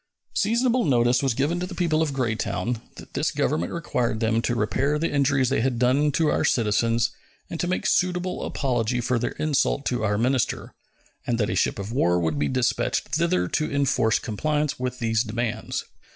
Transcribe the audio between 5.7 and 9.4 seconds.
done to our citizens and to make suitable apology for their